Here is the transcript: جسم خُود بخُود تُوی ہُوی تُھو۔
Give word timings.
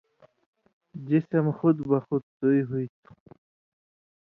جسم 1.07 1.45
خُود 1.57 1.77
بخُود 1.89 2.23
تُوی 2.37 2.59
ہُوی 2.67 2.85
تُھو۔ 3.01 3.11